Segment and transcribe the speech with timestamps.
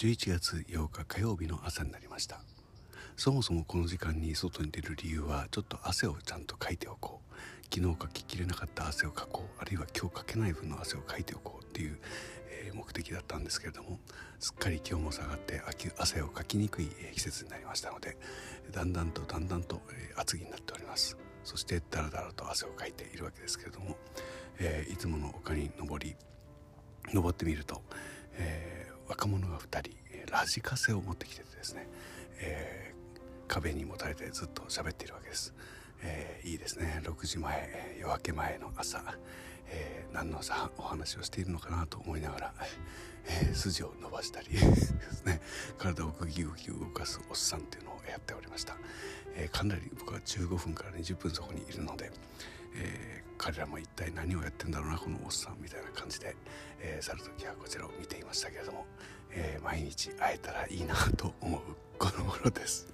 [0.00, 2.40] 11月8日火曜日の朝になりました。
[3.18, 7.34] そもそもこの時間に外に出る理由はちょっと汗をちゃんとかいておこう。
[7.64, 9.60] 昨日かききれなかった汗をかこう。
[9.60, 11.98] あるいは今日かけない分の汗をかいておこうっていう、
[12.48, 13.98] えー、目的だったんですけれども
[14.38, 15.60] すっかり気温も下がって
[15.98, 18.16] 汗をかきにくい季節になりましたので
[18.72, 21.18] だんだんとだんだんと、えー、厚着になっております。
[21.44, 23.98] そしてだらだらと汗をかいているわけですけれども、
[24.60, 26.16] えー、いつもの丘に登り
[27.12, 27.82] 登ってみると、
[29.10, 29.90] 若者が2人
[30.30, 31.88] ラジカセを持ってきててですね、
[32.40, 35.52] えー、壁にもたれてずっと喋っているわけです、
[36.04, 37.02] えー、いいですね。
[37.04, 39.02] 6時前夜明け前の朝、
[39.66, 42.54] えー、何のさお話をしているのかなと思いながら、
[43.26, 45.40] え、筋を伸ばしたりですね。
[45.76, 48.76] 体をグギグギ動かすおっさんっていうのをやっておりました、
[49.34, 52.12] え、かなり僕は15分から20分そこにいるので、
[52.76, 56.36] え、彼らも一体何をやってんだろうなこのおっさんみたいな感じで、
[56.78, 58.86] えー、去る時はこちらを見ていましたけれども、
[59.32, 61.60] えー、毎日会えたらいいなと思う
[61.98, 62.89] この頃です。